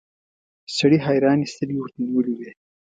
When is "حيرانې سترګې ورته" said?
1.07-1.99